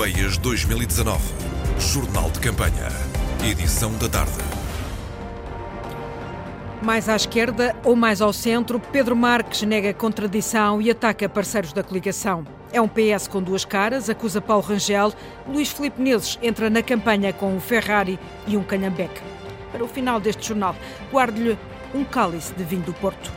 [0.00, 1.20] Europeias 2019.
[1.78, 2.88] Jornal de Campanha.
[3.44, 4.32] Edição da tarde.
[6.80, 11.82] Mais à esquerda ou mais ao centro, Pedro Marques nega contradição e ataca parceiros da
[11.82, 12.46] coligação.
[12.72, 15.12] É um PS com duas caras, acusa Paulo Rangel.
[15.46, 19.20] Luís Filipe Neves entra na campanha com um Ferrari e um Canhambeque.
[19.70, 20.74] Para o final deste jornal,
[21.12, 21.58] guarde-lhe
[21.94, 23.30] um cálice de vinho do Porto.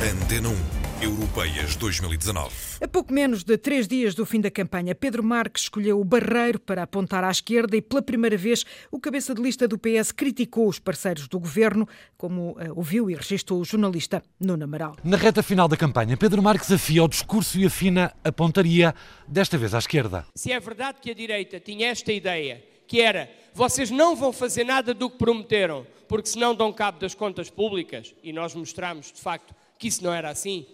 [0.00, 0.73] Antena 1.
[1.04, 2.50] Europeias 2019.
[2.80, 6.58] A pouco menos de três dias do fim da campanha, Pedro Marques escolheu o Barreiro
[6.58, 10.66] para apontar à esquerda e, pela primeira vez, o cabeça de lista do PS criticou
[10.66, 11.86] os parceiros do governo,
[12.16, 14.96] como uh, ouviu e registrou o jornalista Nuno Amaral.
[15.04, 18.94] Na reta final da campanha, Pedro Marques afia o discurso e afina a pontaria,
[19.28, 20.24] desta vez à esquerda.
[20.34, 24.64] Se é verdade que a direita tinha esta ideia, que era vocês não vão fazer
[24.64, 29.20] nada do que prometeram, porque senão dão cabo das contas públicas, e nós mostramos de
[29.20, 30.66] facto que isso não era assim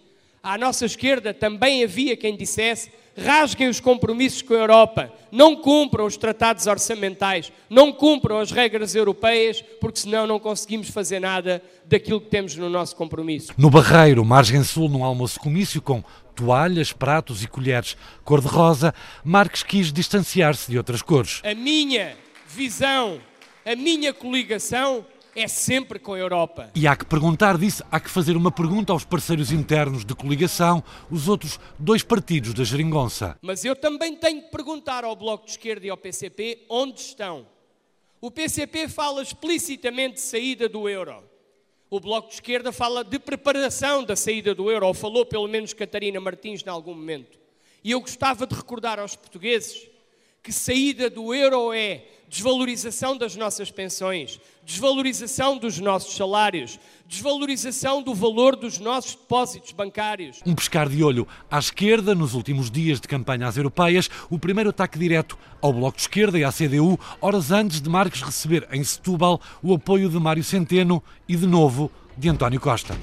[0.43, 6.05] à nossa esquerda também havia quem dissesse: rasguem os compromissos com a Europa, não cumpram
[6.05, 12.21] os tratados orçamentais, não cumpram as regras europeias, porque senão não conseguimos fazer nada daquilo
[12.21, 13.53] que temos no nosso compromisso.
[13.57, 16.03] No Barreiro, margem sul, num almoço comício com
[16.35, 21.41] toalhas, pratos e colheres cor-de-rosa, Marques quis distanciar-se de outras cores.
[21.43, 22.15] A minha
[22.47, 23.19] visão,
[23.65, 26.71] a minha coligação é sempre com a Europa.
[26.75, 30.83] E há que perguntar disso, há que fazer uma pergunta aos parceiros internos de coligação,
[31.09, 33.37] os outros dois partidos da geringonça.
[33.41, 37.47] Mas eu também tenho que perguntar ao Bloco de Esquerda e ao PCP onde estão.
[38.19, 41.23] O PCP fala explicitamente de saída do euro.
[41.89, 45.73] O Bloco de Esquerda fala de preparação da saída do euro, ou falou pelo menos
[45.73, 47.39] Catarina Martins em algum momento.
[47.83, 49.89] E eu gostava de recordar aos portugueses
[50.43, 58.15] que saída do euro é desvalorização das nossas pensões, desvalorização dos nossos salários, desvalorização do
[58.15, 60.39] valor dos nossos depósitos bancários.
[60.45, 64.69] Um pescar de olho à esquerda nos últimos dias de campanha às europeias, o primeiro
[64.69, 68.81] ataque direto ao Bloco de Esquerda e à CDU, horas antes de Marques receber em
[68.81, 72.95] Setúbal o apoio de Mário Centeno e, de novo, de António Costa.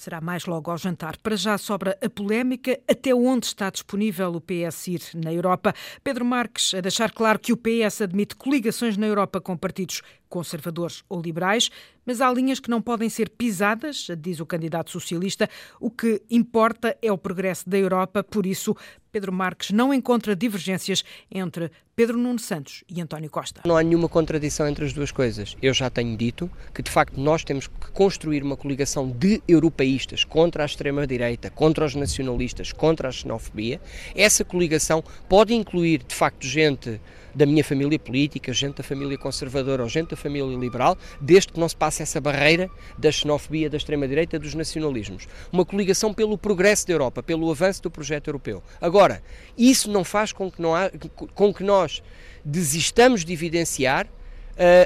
[0.00, 1.18] Será mais logo ao jantar.
[1.18, 5.74] Para já sobra a polémica até onde está disponível o PS ir na Europa.
[6.02, 11.04] Pedro Marques a deixar claro que o PS admite coligações na Europa com partidos conservadores
[11.06, 11.68] ou liberais,
[12.10, 15.48] mas há linhas que não podem ser pisadas, diz o candidato socialista.
[15.78, 18.76] O que importa é o progresso da Europa, por isso,
[19.12, 23.62] Pedro Marques não encontra divergências entre Pedro Nuno Santos e António Costa.
[23.64, 25.56] Não há nenhuma contradição entre as duas coisas.
[25.62, 30.24] Eu já tenho dito que, de facto, nós temos que construir uma coligação de europeístas
[30.24, 33.80] contra a extrema-direita, contra os nacionalistas, contra a xenofobia.
[34.16, 37.00] Essa coligação pode incluir, de facto, gente
[37.34, 41.60] da minha família política, gente da família conservadora ou gente da família liberal, desde que
[41.60, 45.26] não se passe essa barreira da xenofobia, da extrema-direita, dos nacionalismos.
[45.52, 48.62] Uma coligação pelo progresso da Europa, pelo avanço do projeto europeu.
[48.80, 49.22] Agora,
[49.56, 50.90] isso não faz com que, não há,
[51.34, 52.02] com que nós
[52.44, 54.06] desistamos de evidenciar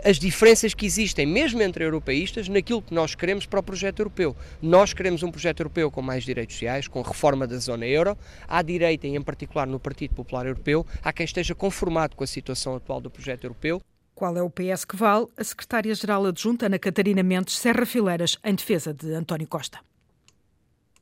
[0.05, 4.37] as diferenças que existem, mesmo entre europeístas, naquilo que nós queremos para o projeto europeu.
[4.63, 8.17] Nós queremos um projeto europeu com mais direitos sociais, com reforma da zona euro.
[8.47, 12.27] À direita, e em particular no Partido Popular Europeu, há quem esteja conformado com a
[12.27, 13.81] situação atual do projeto europeu.
[14.15, 15.27] Qual é o PS que vale?
[15.37, 19.81] A secretária-geral adjunta, Ana Catarina Mendes, Serra Fileiras, em defesa de António Costa.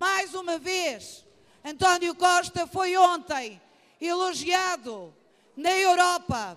[0.01, 1.27] Mais uma vez,
[1.63, 3.61] António Costa foi ontem
[4.01, 5.13] elogiado
[5.57, 6.57] na Europa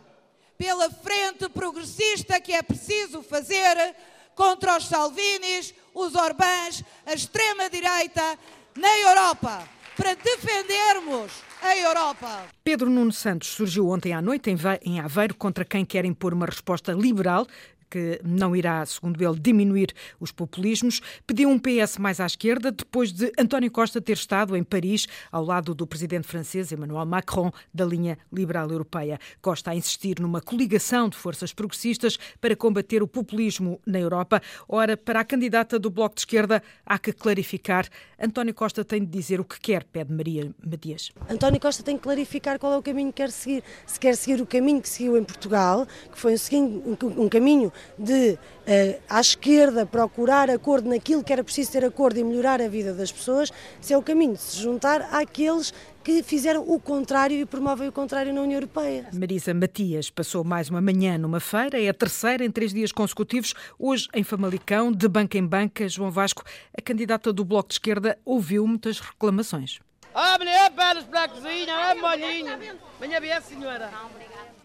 [0.58, 3.96] pela frente progressista que é preciso fazer
[4.36, 8.38] contra os Salvinis, os Orbãs, a extrema-direita
[8.76, 12.46] na Europa, para defendermos a Europa.
[12.64, 16.92] Pedro Nuno Santos surgiu ontem à noite em Aveiro contra quem quer impor uma resposta
[16.92, 17.48] liberal
[17.90, 23.12] que não irá, segundo ele, diminuir os populismos, pediu um PS mais à esquerda depois
[23.12, 27.85] de António Costa ter estado em Paris ao lado do presidente francês Emmanuel Macron da
[27.85, 29.19] linha liberal europeia.
[29.41, 34.42] Costa a insistir numa coligação de forças progressistas para combater o populismo na Europa.
[34.68, 37.88] Ora, para a candidata do Bloco de Esquerda, há que clarificar.
[38.19, 41.12] António Costa tem de dizer o que quer, pede Maria Matias.
[41.30, 43.63] António Costa tem que clarificar qual é o caminho que quer seguir.
[43.86, 48.31] Se quer seguir o caminho que seguiu em Portugal, que foi um, um caminho de,
[48.33, 52.94] uh, à esquerda, procurar acordo naquilo que era preciso ter acordo e melhorar a vida
[52.94, 53.51] das pessoas,
[53.81, 55.74] se é o caminho de se juntar àqueles
[56.04, 59.07] que fizeram o contrário e promovem o contrário na União Europeia.
[59.12, 63.56] Marisa Matias passou mais uma manhã numa feira, é a terceira em três dias consecutivos,
[63.80, 65.89] hoje em Famalicão, de banca em banca.
[65.89, 66.44] João Vasco,
[66.77, 69.80] a candidata do Bloco de Esquerda, ouviu muitas reclamações.
[70.13, 72.57] Ah, mulher, para para a cozinha, é molinho.
[73.00, 73.92] Venha ver, senhora.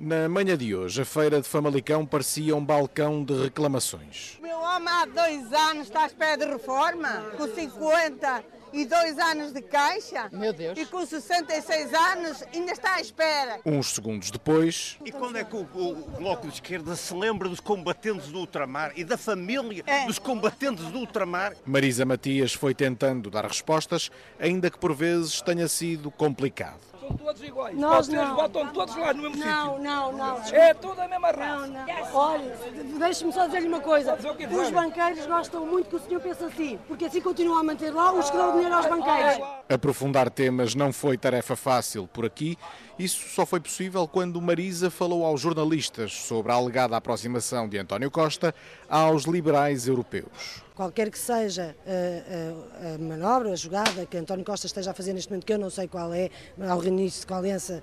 [0.01, 4.39] Na manhã de hoje, a feira de Famalicão parecia um balcão de reclamações.
[4.39, 8.43] O meu homem há dois anos está à espera de reforma, com 50
[8.73, 10.31] e dois anos de caixa.
[10.33, 10.79] Meu Deus.
[10.79, 13.61] E com 66 anos ainda está à espera.
[13.67, 14.97] Uns segundos depois.
[15.05, 18.93] E quando é que o, o Bloco de Esquerda se lembra dos combatentes do ultramar
[18.97, 20.07] e da família é.
[20.07, 21.55] dos combatentes do ultramar?
[21.67, 27.43] Marisa Matias foi tentando dar respostas, ainda que por vezes tenha sido complicado são todos
[27.43, 27.77] iguais.
[27.77, 28.37] Nós Vocês não.
[28.37, 29.51] votam todos lá no mesmo sítio.
[29.51, 30.43] Não, não, não.
[30.53, 31.67] É tudo a mesma raça.
[31.67, 32.15] Não, não.
[32.15, 32.57] Olha,
[32.99, 34.15] deixe-me só dizer-lhe uma coisa.
[34.15, 38.13] Os banqueiros gostam muito que o senhor pense assim, porque assim continuam a manter lá
[38.13, 39.47] os que dão dinheiro aos banqueiros.
[39.69, 42.57] Aprofundar temas não foi tarefa fácil por aqui.
[42.99, 48.11] Isso só foi possível quando Marisa falou aos jornalistas sobre a alegada aproximação de António
[48.11, 48.55] Costa
[48.89, 54.67] aos liberais europeus qualquer que seja a, a, a, manobra, a jogada que António Costa
[54.67, 57.37] esteja a fazer neste momento, que eu não sei qual é, ao reinício com a
[57.37, 57.83] aliança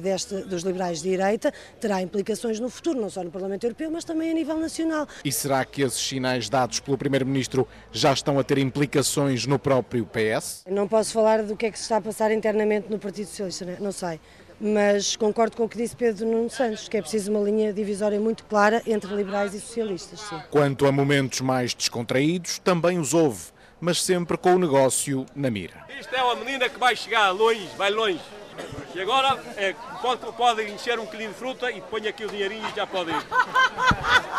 [0.00, 4.02] deste, dos liberais de direita, terá implicações no futuro, não só no Parlamento Europeu, mas
[4.02, 5.06] também a nível nacional.
[5.22, 10.06] E será que esses sinais dados pelo Primeiro-Ministro já estão a ter implicações no próprio
[10.06, 10.64] PS?
[10.70, 13.76] Não posso falar do que é que se está a passar internamente no Partido Socialista,
[13.78, 14.18] não sei
[14.60, 18.20] mas concordo com o que disse Pedro Nuno Santos, que é preciso uma linha divisória
[18.20, 20.20] muito clara entre liberais e socialistas.
[20.20, 20.40] Sim.
[20.50, 23.44] Quanto a momentos mais descontraídos, também os houve,
[23.80, 25.86] mas sempre com o negócio na mira.
[25.98, 28.20] Isto é uma menina que vai chegar longe, vai longe.
[28.94, 32.66] E agora é, pode, pode encher um quilo de fruta e põe aqui o dinheirinho
[32.68, 33.26] e já pode ir.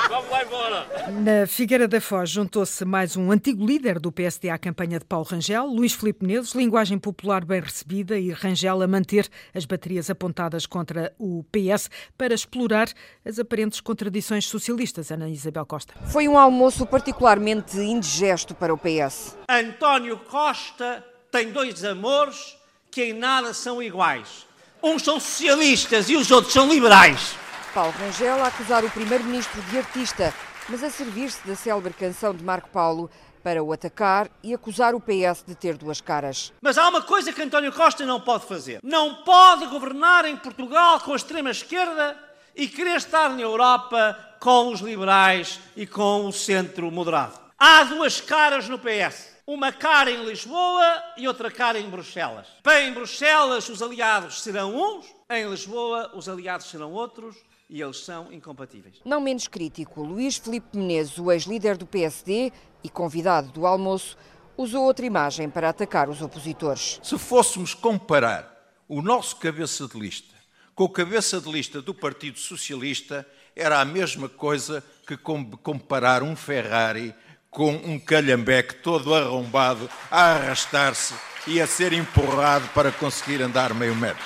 [0.09, 0.87] Vamos lá embora.
[1.21, 5.27] Na Figueira da Foz juntou-se mais um antigo líder do PSD à campanha de Paulo
[5.29, 10.65] Rangel, Luís Filipe Neves, linguagem popular bem recebida e Rangel a manter as baterias apontadas
[10.65, 12.89] contra o PS para explorar
[13.23, 15.11] as aparentes contradições socialistas.
[15.11, 15.93] Ana Isabel Costa.
[16.07, 19.37] Foi um almoço particularmente indigesto para o PS.
[19.47, 22.57] António Costa tem dois amores
[22.89, 24.47] que em nada são iguais.
[24.81, 27.35] Uns são socialistas e os outros são liberais.
[27.73, 30.33] Paulo Rangel a acusar o primeiro-ministro de artista,
[30.67, 33.09] mas a servir-se da célebre canção de Marco Paulo
[33.43, 36.51] para o atacar e acusar o PS de ter duas caras.
[36.61, 38.79] Mas há uma coisa que António Costa não pode fazer.
[38.83, 42.17] Não pode governar em Portugal com a extrema-esquerda
[42.55, 47.39] e querer estar na Europa com os liberais e com o centro moderado.
[47.57, 52.45] Há duas caras no PS uma cara em Lisboa e outra cara em Bruxelas.
[52.63, 57.35] Bem, em Bruxelas os aliados serão uns, em Lisboa os aliados serão outros
[57.67, 58.97] e eles são incompatíveis.
[59.03, 62.53] Não menos crítico, Luís Filipe Menezes, o ex-líder do PSD
[62.83, 64.15] e convidado do almoço,
[64.55, 66.99] usou outra imagem para atacar os opositores.
[67.01, 68.55] Se fôssemos comparar
[68.87, 70.39] o nosso cabeça de lista
[70.75, 76.37] com o cabeça de lista do Partido Socialista, era a mesma coisa que comparar um
[76.37, 77.13] Ferrari
[77.49, 81.13] com um calhambeque todo arrombado a arrastar-se
[81.47, 84.23] e a ser empurrado para conseguir andar meio metro.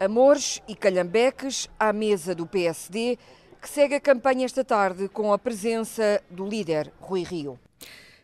[0.00, 3.16] Amores e calhambeques à mesa do PSD,
[3.62, 7.58] que segue a campanha esta tarde com a presença do líder Rui Rio.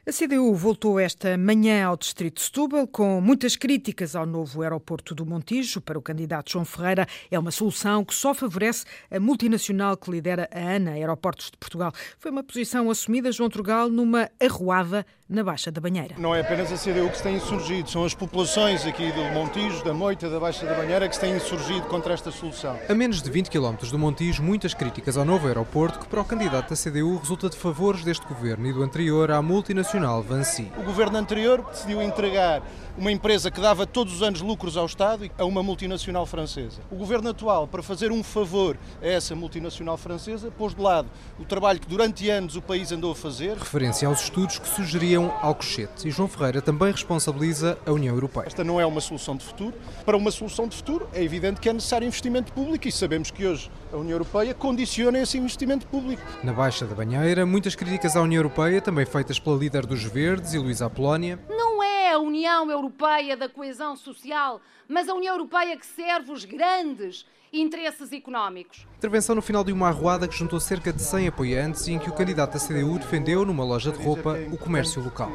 [0.07, 5.15] A CDU voltou esta manhã ao Distrito de Setúbal com muitas críticas ao novo aeroporto
[5.15, 5.79] do Montijo.
[5.79, 10.49] Para o candidato João Ferreira, é uma solução que só favorece a multinacional que lidera
[10.51, 11.93] a ANA, Aeroportos de Portugal.
[12.19, 16.17] Foi uma posição assumida, João Trugal, numa arruada na Baixa da Banheira.
[16.19, 19.85] Não é apenas a CDU que se tem insurgido, são as populações aqui do Montijo,
[19.85, 22.77] da Moita, da Baixa da Banheira que se têm insurgido contra esta solução.
[22.89, 26.25] A menos de 20 km do Montijo, muitas críticas ao novo aeroporto que para o
[26.25, 30.71] candidato da CDU resulta de favores deste governo e do anterior à multinacional Vansi.
[30.79, 32.63] O governo anterior decidiu entregar
[32.97, 36.81] uma empresa que dava todos os anos lucros ao Estado a uma multinacional francesa.
[36.91, 41.45] O governo atual, para fazer um favor a essa multinacional francesa, pôs de lado o
[41.45, 43.57] trabalho que durante anos o país andou a fazer.
[43.57, 46.07] Referência aos estudos que sugeriam Alcochete.
[46.07, 48.47] E João Ferreira também responsabiliza a União Europeia.
[48.47, 49.75] Esta não é uma solução de futuro.
[50.05, 53.47] Para uma solução de futuro, é evidente que é necessário investimento público e sabemos que
[53.47, 56.23] hoje a União Europeia condiciona esse investimento público.
[56.45, 60.55] Na Baixa da Banheira, muitas críticas à União Europeia, também feitas pela líder dos Verdes
[60.55, 61.39] e Luísa Apolónia.
[61.49, 66.45] Não é a União Europeia da coesão social, mas a União Europeia que serve os
[66.45, 68.87] grandes interesses económicos.
[68.97, 72.09] Intervenção no final de uma arruada que juntou cerca de 100 apoiantes e em que
[72.09, 75.31] o candidato da CDU defendeu, numa loja de roupa, o comércio local.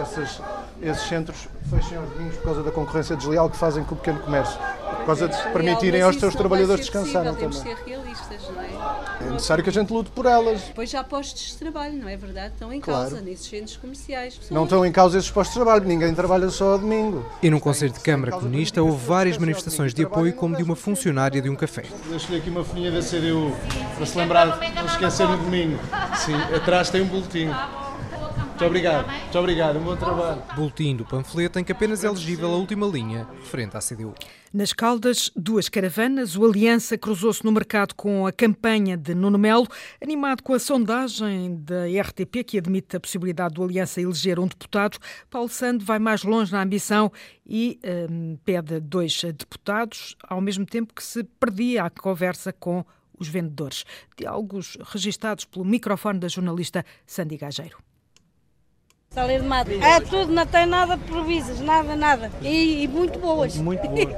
[0.00, 0.40] Essas,
[0.82, 4.20] esses centros fecham aos domingos por causa da concorrência desleal que fazem com o pequeno
[4.20, 4.58] comércio,
[4.98, 7.95] por causa de permitirem aos seus trabalhadores descansarem também.
[9.26, 9.32] É?
[9.32, 10.62] Necessário que a gente lute por elas.
[10.62, 12.54] Depois já postos de trabalho, não é verdade?
[12.54, 13.10] Estão em claro.
[13.10, 14.34] causa nesses centros comerciais.
[14.34, 14.50] Pessoas...
[14.50, 17.24] Não estão em causa esses postos de trabalho, ninguém trabalha só ao domingo.
[17.42, 21.40] E num Conselho de Câmara Comunista houve várias manifestações de apoio, como de uma funcionária
[21.40, 21.84] de um café.
[22.08, 23.54] Deixo-lhe aqui uma folhinha da CDU
[23.96, 25.78] para se lembrar, não esquecer no domingo.
[26.16, 27.48] Sim, atrás tem um boletim.
[28.56, 29.06] Muito obrigado.
[29.06, 29.78] Muito obrigado.
[29.78, 30.42] Um bom trabalho.
[30.56, 34.14] Boletim do panfleto em que apenas é elegível a última linha referente à CDU.
[34.50, 36.38] Nas Caldas, duas caravanas.
[36.38, 39.68] O Aliança cruzou-se no mercado com a campanha de Nuno Melo,
[40.02, 44.96] animado com a sondagem da RTP que admite a possibilidade do Aliança eleger um deputado.
[45.28, 47.12] Paulo Sando vai mais longe na ambição
[47.46, 47.78] e
[48.10, 52.82] hum, pede dois deputados, ao mesmo tempo que se perdia a conversa com
[53.18, 53.84] os vendedores.
[54.16, 57.76] Diálogos registados pelo microfone da jornalista Sandy Gageiro.
[59.16, 59.70] Salir de mato.
[59.70, 62.30] É tudo, não tem nada de provisas, nada, nada.
[62.42, 63.56] E, e muito boas.
[63.56, 64.14] Muito boas.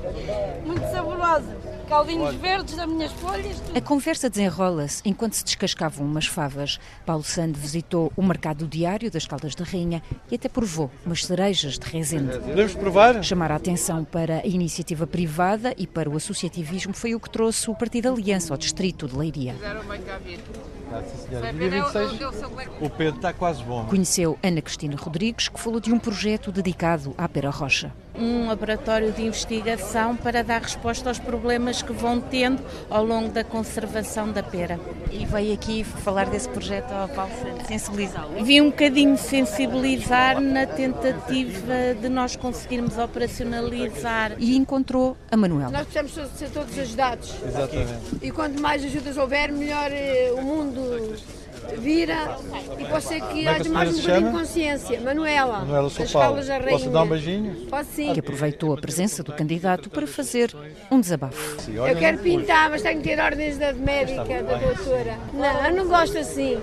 [0.64, 1.54] muito saborosas.
[1.86, 3.60] Caldinhos verdes das minhas folhas.
[3.60, 3.76] Tudo.
[3.76, 6.80] A conversa desenrola-se enquanto se descascavam umas favas.
[7.04, 11.78] Paulo Sando visitou o mercado diário das Caldas da Rainha e até provou umas cerejas
[11.78, 12.38] de Rezende.
[12.38, 13.22] Podemos provar?
[13.22, 17.70] Chamar a atenção para a iniciativa privada e para o associativismo foi o que trouxe
[17.70, 19.54] o Partido Aliança ao distrito de Leiria.
[20.92, 21.52] Ah, sim, senhora.
[21.52, 22.20] Dia 26,
[22.80, 23.84] o Pedro está quase bom.
[23.86, 27.92] Conheceu Ana Cristina Rodrigues, que falou de um projeto dedicado à Pera Rocha.
[28.14, 33.44] Um laboratório de investigação para dar resposta aos problemas que vão tendo ao longo da
[33.44, 34.80] conservação da pera.
[35.12, 37.30] E veio aqui falar desse projeto ao Paulo
[37.68, 38.44] sensibilizá-lo?
[38.44, 44.32] Vi um bocadinho sensibilizar na tentativa de nós conseguirmos operacionalizar.
[44.38, 45.70] E encontrou a Manuela.
[45.70, 47.34] Nós precisamos ser todos ajudados.
[47.46, 47.92] Exatamente.
[48.20, 50.77] E quanto mais ajudas houver, melhor eh, o mundo
[51.76, 52.36] vira
[52.78, 55.00] e pode ser que é haja mais um bocadinho de consciência.
[55.00, 56.44] Manuela, Manuela, das Paulo.
[56.44, 57.54] Da Posso dar um beijinho?
[57.66, 58.12] Pode sim.
[58.12, 60.54] Que aproveitou a presença do candidato para fazer
[60.90, 61.70] um desabafo.
[61.70, 65.18] Eu quero pintar, mas tenho que ter ordens da médica, da doutora.
[65.32, 66.58] Não, eu não gosto assim.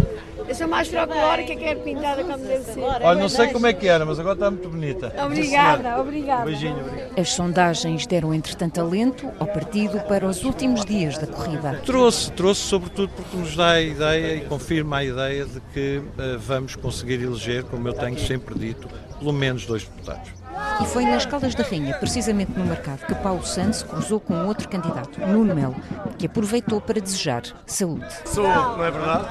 [0.47, 2.79] Eu sou mais folclórica, quero pintada como deve ser.
[2.79, 5.13] Olha, não sei como é que era, mas agora está muito bonita.
[5.25, 6.41] Obrigada, obrigada.
[6.41, 7.19] Um beijinho, obrigado.
[7.19, 11.81] As sondagens deram, entretanto, alento ao partido para os últimos dias da corrida.
[11.85, 16.37] Trouxe, trouxe sobretudo porque nos dá a ideia e confirma a ideia de que eh,
[16.37, 18.87] vamos conseguir eleger, como eu tenho sempre dito,
[19.19, 20.29] pelo menos dois deputados.
[20.81, 24.69] E foi nas Caldas da Rainha, precisamente no mercado, que Paulo Santos cruzou com outro
[24.69, 25.75] candidato, Nuno Melo,
[26.17, 28.05] que aproveitou para desejar saúde.
[28.25, 29.25] Sou, não é verdade?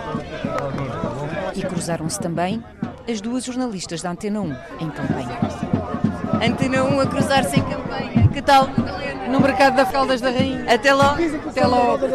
[1.54, 2.62] E cruzaram-se também
[3.08, 5.38] as duas jornalistas da Antena 1 em campanha.
[6.42, 8.28] Antena 1 a cruzar-se em campanha.
[8.28, 8.68] Que tal?
[9.30, 10.64] No mercado da Caldas da Rainha.
[10.73, 11.23] Até logo.
[11.49, 12.06] Até logo.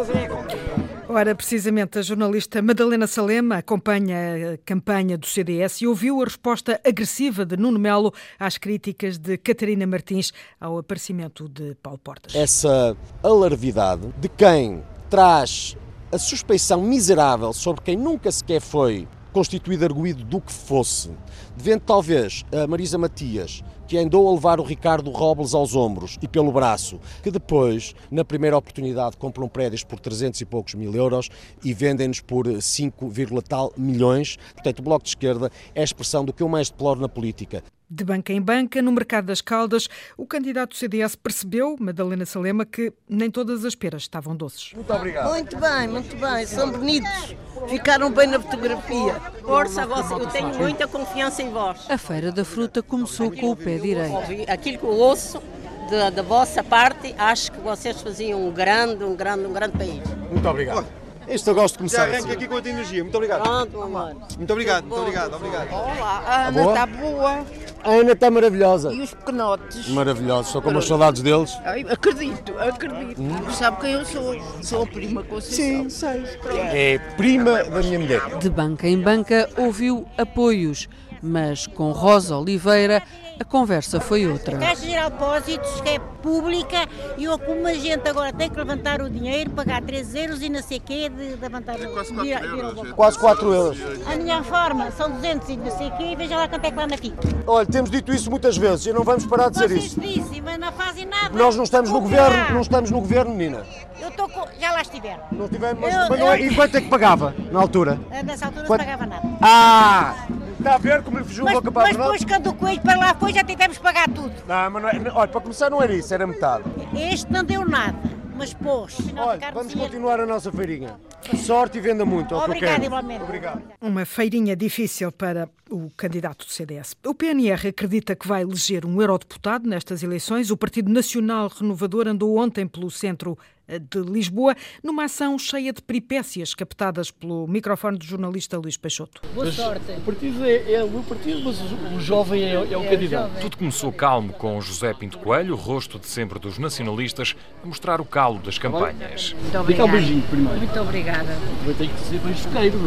[1.07, 6.79] Ora, precisamente, a jornalista Madalena Salema acompanha a campanha do CDS e ouviu a resposta
[6.85, 10.31] agressiva de Nuno Melo às críticas de Catarina Martins
[10.61, 12.35] ao aparecimento de Paulo Portas.
[12.35, 15.75] essa alarvidade de quem traz
[16.11, 21.11] a suspeição miserável sobre quem nunca sequer foi constituído arguído do que fosse,
[21.55, 26.27] devendo talvez a Marisa Matias, que andou a levar o Ricardo Robles aos ombros e
[26.27, 31.29] pelo braço, que depois, na primeira oportunidade, compram prédios por 300 e poucos mil euros
[31.63, 33.11] e vendem-nos por 5,
[33.47, 34.37] tal milhões.
[34.53, 37.63] Portanto, o Bloco de Esquerda é a expressão do que eu mais deploro na política.
[37.91, 42.63] De banca em banca, no mercado das Caldas, o candidato do CDS percebeu, Madalena Salema,
[42.63, 44.73] que nem todas as peras estavam doces.
[44.75, 45.29] Muito obrigado.
[45.29, 47.35] Muito bem, muito bem, são bonitos.
[47.67, 49.15] Ficaram bem na fotografia.
[49.41, 51.89] Força, você, eu tenho muita confiança em vós.
[51.89, 54.17] A Feira da Fruta começou com o pé direito.
[54.47, 55.41] Aquilo que eu ouço
[55.89, 60.03] da, da vossa parte, acho que vocês faziam um grande, um grande, um grande país.
[60.29, 60.85] Muito obrigado.
[61.27, 62.15] Isto eu gosto de começar Já assim.
[62.17, 63.03] arranca aqui com a energia.
[63.03, 63.43] Muito obrigado.
[63.43, 64.15] Pronto, amor.
[64.37, 65.71] Muito obrigado, muito obrigado, obrigado.
[65.71, 67.45] Olá, Tá a Ana está boa.
[67.83, 68.93] A Ana está maravilhosa.
[68.93, 69.87] E os pequenotes?
[69.89, 71.57] Maravilhosa, estou com umas saudades deles.
[71.63, 73.21] Ai, acredito, acredito.
[73.21, 73.51] Hum?
[73.51, 74.35] Sabe quem eu sou?
[74.61, 75.89] Sou a prima Conceição.
[75.89, 76.23] Sim, sei.
[76.55, 78.21] É prima da minha mulher.
[78.39, 80.89] De banca em banca ouviu apoios,
[81.21, 83.01] mas com Rosa Oliveira
[83.39, 84.57] a conversa foi outra.
[84.57, 86.85] Caixa Geral de Depósitos, que é pública,
[87.17, 90.49] e eu, como a gente agora tem que levantar o dinheiro, pagar 3 euros e
[90.49, 92.93] não sei o quê, de, levantar o dinheiro.
[92.95, 93.77] Quase 4 euros.
[94.05, 96.71] A minha forma são 200 e não sei o quê, e veja lá quanto é
[96.71, 97.17] que lá na fica.
[97.47, 99.99] Olha, temos dito isso muitas vezes e não vamos parar de dizer isso.
[99.99, 101.29] dizem, mas não fazem nada.
[101.37, 102.51] Nós não estamos no governo, há?
[102.51, 103.65] não estamos no governo, menina.
[104.01, 104.45] Eu estou com...
[104.59, 105.23] Já lá estiveram.
[105.31, 107.99] Não tivemos, mas, Eu- mas não é- eu- E quanto é que pagava na altura?
[108.23, 109.37] Nessa altura Quanto- não pagava nada.
[109.41, 110.27] Ah!
[110.59, 112.53] Está a ver como lhe fugiu a Mas, boca para a mas depois, quando o
[112.53, 114.33] coelho para lá foi, já tivemos que pagar tudo.
[114.45, 116.65] Não, mas não é, olha, para começar não era isso, era metade.
[116.93, 117.97] Este não deu nada,
[118.35, 118.97] mas pôs.
[119.17, 120.99] Olha, vamos continuar a nossa feirinha.
[121.37, 123.23] Sorte e venda muito, é que Obrigada, igualmente.
[123.23, 123.61] Obrigado.
[123.79, 126.93] Uma feirinha difícil para o candidato do CDS.
[127.05, 130.51] O PNR acredita que vai eleger um eurodeputado nestas eleições.
[130.51, 133.37] O Partido Nacional Renovador andou ontem pelo centro
[133.77, 139.21] de Lisboa, numa ação cheia de peripécias captadas pelo microfone do jornalista Luís Peixoto.
[139.35, 139.91] Boa sorte.
[139.91, 141.59] O partido é, é o meu partido, mas
[141.93, 143.39] o jovem é, é o é candidato.
[143.41, 147.99] Tudo começou calmo com José Pinto Coelho, o rosto de sempre dos nacionalistas, a mostrar
[147.99, 149.33] o calo das campanhas.
[149.33, 149.87] Muito obrigado.
[149.87, 150.57] um beijinho primeiro.
[150.57, 151.37] Muito obrigada.
[151.65, 152.77] Vai ter que ser bem choqueiro,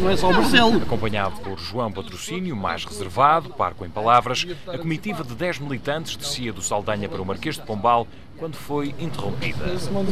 [0.00, 0.76] não é só o Marcelo.
[0.76, 6.52] Acompanhado por João Patrocínio, mais reservado, parco em palavras, a comitiva de 10 militantes descia
[6.52, 8.06] do Saldanha para o Marquês de Pombal
[8.40, 9.66] quando foi interrompida.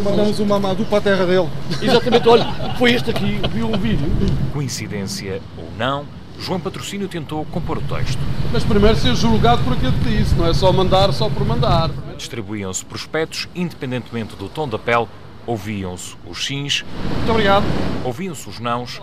[0.04, 1.48] Mandamos o mamado para a terra dele.
[1.80, 2.44] Exatamente, olha,
[2.78, 4.06] foi este aqui, viu um vídeo.
[4.52, 6.04] Coincidência ou não,
[6.38, 8.20] João Patrocínio tentou compor o texto.
[8.52, 11.90] Mas primeiro ser julgado por aquilo que disse, não é só mandar só por mandar.
[12.18, 15.08] Distribuíam-se prospectos, independentemente do tom da pele,
[15.46, 16.84] ouviam-se os sims.
[17.16, 17.64] Muito obrigado.
[18.04, 19.00] Ouviam-se os nãos.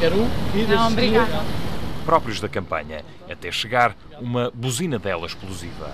[0.00, 1.46] Quero um e Não, obrigado.
[2.04, 5.92] Próprios da campanha, até chegar uma buzina dela explosiva.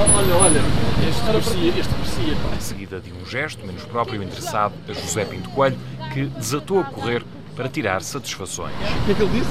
[0.00, 0.60] Olha, olha,
[1.06, 2.56] este parecia, este parecia.
[2.56, 5.76] Em seguida de um gesto menos próprio interessado a José Pinto Coelho,
[6.14, 7.22] que desatou a correr
[7.54, 8.72] para tirar satisfações.
[8.74, 9.50] O que é que ele disse?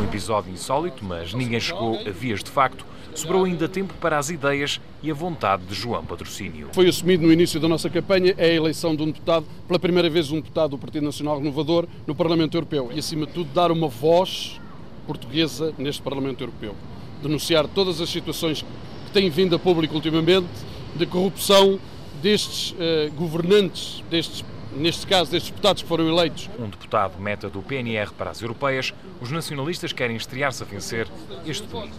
[0.00, 2.86] Um episódio insólito, mas ninguém chegou a vias de facto.
[3.14, 6.68] Sobrou ainda tempo para as ideias e a vontade de João Patrocínio.
[6.72, 10.08] Foi assumido no início da nossa campanha é a eleição de um deputado, pela primeira
[10.08, 13.70] vez um deputado do Partido Nacional Renovador no Parlamento Europeu e, acima de tudo, dar
[13.70, 14.58] uma voz
[15.06, 16.74] portuguesa neste Parlamento Europeu.
[17.22, 18.62] Denunciar todas as situações
[19.06, 20.46] que têm vindo a público ultimamente
[20.94, 21.78] de corrupção
[22.22, 24.44] destes uh, governantes, destes
[24.76, 26.50] neste caso destes deputados que foram eleitos.
[26.58, 31.08] Um deputado meta do PNR para as europeias, os nacionalistas querem estrear-se a vencer
[31.46, 31.94] este domingo.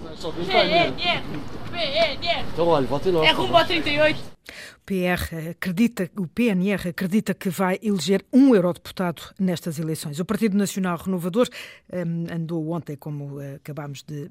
[0.46, 0.94] PNR!
[1.72, 2.46] PNR!
[2.54, 3.28] Então, olha, votem nós.
[3.28, 4.37] É rumo ao 38.
[4.86, 10.20] PR acredita, o PNR acredita que vai eleger um eurodeputado nestas eleições.
[10.20, 11.48] O Partido Nacional Renovador
[11.92, 14.30] um, andou ontem, como uh, acabámos de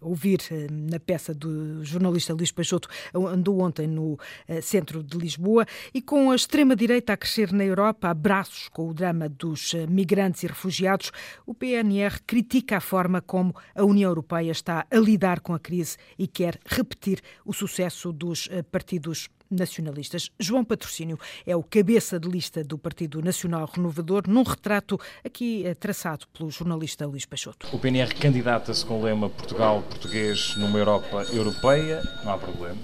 [0.00, 4.18] ouvir uh, na peça do jornalista Luís Peixoto, andou ontem no
[4.62, 9.28] centro de Lisboa e com a extrema-direita a crescer na Europa, abraços com o drama
[9.28, 11.10] dos migrantes e refugiados,
[11.46, 15.96] o PNR critica a forma como a União Europeia está a lidar com a crise
[16.18, 20.30] e quer repetir o sucesso dos partidos nacionalistas.
[20.38, 25.74] João Patrocínio é o cabeça de lista do Partido Nacional Renovador, num retrato aqui eh,
[25.74, 27.68] traçado pelo jornalista Luís Peixoto.
[27.72, 32.02] O PNR candidata-se com o lema Portugal português numa Europa europeia.
[32.24, 32.78] Não há problema.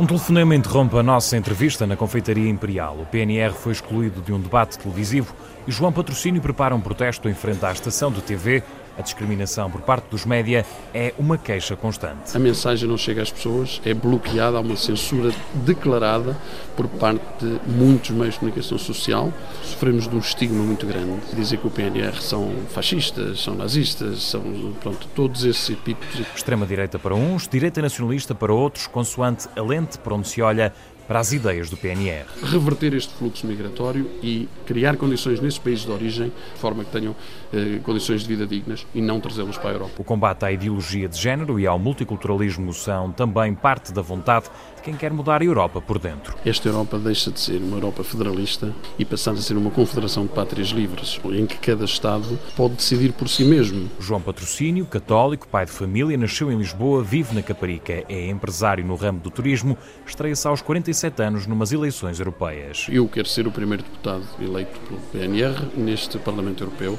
[0.00, 2.98] Um telefonema interrompe a nossa entrevista na Confeitaria Imperial.
[3.00, 5.34] O PNR foi excluído de um debate televisivo
[5.66, 8.62] e João Patrocínio prepara um protesto em frente à estação de TV
[8.98, 12.36] a discriminação por parte dos média é uma queixa constante.
[12.36, 16.36] A mensagem não chega às pessoas, é bloqueada, há uma censura declarada
[16.76, 19.32] por parte de muitos meios de comunicação social.
[19.62, 21.20] Sofremos de um estigma muito grande.
[21.32, 24.42] Dizer que o PNR são fascistas, são nazistas, são
[24.80, 26.26] pronto, todos esses epítetos.
[26.34, 30.72] Extrema-direita para uns, direita nacionalista para outros, consoante a lente por onde se olha
[31.08, 32.26] para as ideias do PNR.
[32.42, 37.16] Reverter este fluxo migratório e criar condições nesses países de origem, de forma que tenham
[37.50, 39.92] eh, condições de vida dignas e não trazê-los para a Europa.
[39.96, 44.77] O combate à ideologia de género e ao multiculturalismo são também parte da vontade de
[44.88, 46.34] quem quer mudar a Europa por dentro.
[46.46, 50.32] Esta Europa deixa de ser uma Europa federalista e passar a ser uma confederação de
[50.32, 53.90] pátrias livres, em que cada Estado pode decidir por si mesmo.
[54.00, 58.94] João Patrocínio, católico, pai de família, nasceu em Lisboa, vive na Caparica, é empresário no
[58.94, 62.86] ramo do turismo, estreia-se aos 47 anos numas eleições europeias.
[62.88, 66.98] Eu quero ser o primeiro deputado eleito pelo PNR neste Parlamento Europeu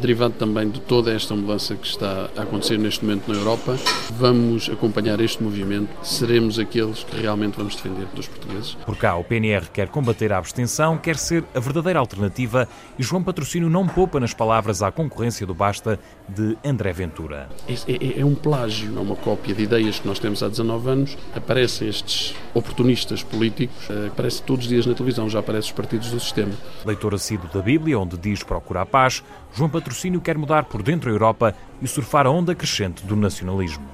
[0.00, 3.76] derivado também de toda esta mudança que está a acontecer neste momento na Europa.
[4.18, 8.74] Vamos acompanhar este movimento, seremos aqueles que realmente vamos defender dos portugueses.
[8.86, 13.22] Por cá, o PNR quer combater a abstenção, quer ser a verdadeira alternativa e João
[13.22, 15.98] Patrocínio não poupa nas palavras à concorrência do Basta
[16.28, 17.48] de André Ventura.
[17.68, 20.88] É, é, é um plágio, é uma cópia de ideias que nós temos há 19
[20.88, 21.18] anos.
[21.34, 26.10] Aparecem estes oportunistas políticos, eh, aparece todos os dias na televisão, já aparecem os partidos
[26.10, 26.52] do sistema.
[26.84, 29.22] Leitor assíduo da Bíblia, onde diz procurar paz,
[29.54, 33.86] João Patrocínio quer mudar por dentro a Europa e surfar a onda crescente do nacionalismo.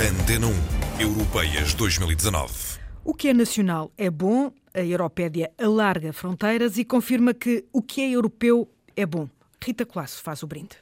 [0.00, 6.84] Antena 1 Europeias 2019 O que é nacional é bom, a Europédia alarga fronteiras e
[6.84, 9.28] confirma que o que é europeu é bom.
[9.64, 10.76] Rita Colasso faz o brinde.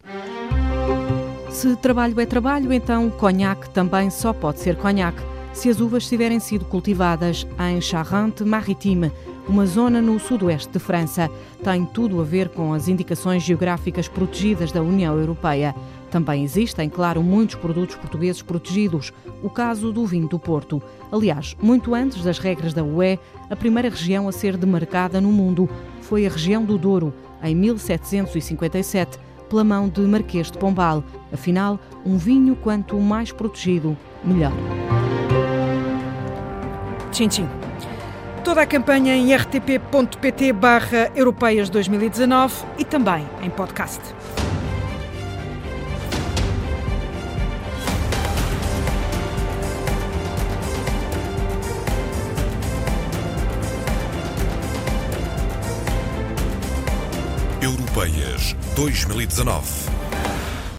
[1.51, 5.21] Se trabalho é trabalho, então conhaque também só pode ser conhaque
[5.53, 9.13] se as uvas tiverem sido cultivadas em Charente-Maritime
[9.49, 11.31] uma zona no sudoeste de França.
[11.63, 15.75] Tem tudo a ver com as indicações geográficas protegidas da União Europeia.
[16.17, 20.83] Também existem, claro, muitos produtos portugueses protegidos, o caso do vinho do Porto.
[21.13, 23.19] Aliás, muito antes das regras da UE,
[23.51, 25.69] a primeira região a ser demarcada no mundo
[26.01, 29.19] foi a região do Douro, em 1757,
[29.51, 31.05] pela mão de Marquês de Pombal.
[31.31, 34.55] Afinal, um vinho quanto mais protegido, melhor.
[37.13, 37.47] Tchim, tchim.
[38.43, 44.01] Toda a campanha em rtp.pt barra europeias 2019 e também em podcast.
[58.77, 60.06] 2019.